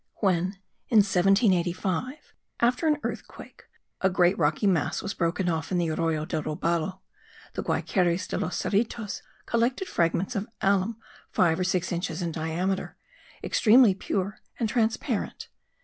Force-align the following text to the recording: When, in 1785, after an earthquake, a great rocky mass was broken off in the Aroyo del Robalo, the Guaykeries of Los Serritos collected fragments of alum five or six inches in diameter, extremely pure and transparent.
When, 0.15 0.55
in 0.89 1.03
1785, 1.05 2.33
after 2.59 2.87
an 2.87 2.97
earthquake, 3.03 3.65
a 3.99 4.09
great 4.09 4.35
rocky 4.35 4.65
mass 4.65 5.03
was 5.03 5.13
broken 5.13 5.47
off 5.47 5.71
in 5.71 5.77
the 5.77 5.89
Aroyo 5.91 6.25
del 6.25 6.41
Robalo, 6.41 7.01
the 7.53 7.61
Guaykeries 7.61 8.33
of 8.33 8.41
Los 8.41 8.57
Serritos 8.59 9.21
collected 9.45 9.87
fragments 9.87 10.35
of 10.35 10.47
alum 10.59 10.97
five 11.29 11.59
or 11.59 11.63
six 11.63 11.91
inches 11.91 12.23
in 12.23 12.31
diameter, 12.31 12.97
extremely 13.43 13.93
pure 13.93 14.39
and 14.59 14.67
transparent. 14.67 15.49